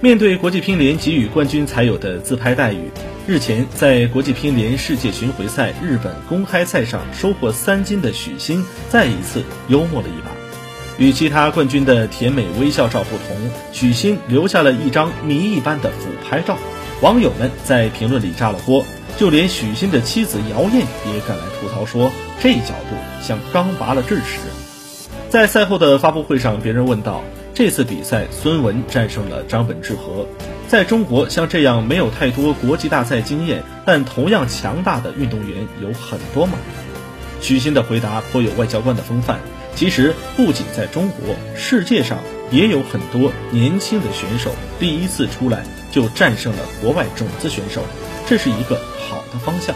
[0.00, 2.88] 面对国际乒联给予冠军才有的自拍待遇，
[3.26, 10.30] 日前在国际乒联世界巡回赛日本公开赛上收获三金的许昕，再一次幽默了一把。
[10.98, 16.56] 与其他冠军的甜美微笑照不同，许昕留下了一张谜一般的俯拍照。
[17.00, 18.86] 网友们在评论里炸了锅，
[19.16, 24.38] 就连许昕的妻子姚燕也赶来吐槽说：“这角度像刚拔了智齿。”
[25.30, 27.22] 在赛后的发布会上，别人问道。
[27.52, 30.26] 这次比赛，孙文战胜了张本智和。
[30.68, 36.54] 在中国，像这样没有太多国际大赛经验，但同样强大的运动员有很多吗？
[37.42, 39.38] 许昕的回答颇有外交官的风范。
[39.74, 42.18] 其实，不仅在中国，世界上
[42.50, 47.82] 也有很多年轻的选手，第一次出来就战胜了国外种子选手，
[48.26, 49.74] 这是一个好的方向。